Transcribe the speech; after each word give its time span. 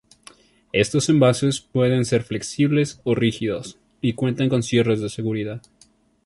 Estos 0.73 1.09
envases 1.09 1.61
pueden 1.61 2.05
ser 2.05 2.23
flexibles 2.23 2.99
o 3.03 3.13
rígidos 3.13 3.77
y 4.01 4.13
cuentan 4.13 4.49
con 4.49 4.63
cierres 4.63 4.99
de 4.99 5.09
seguridad. 5.09 5.61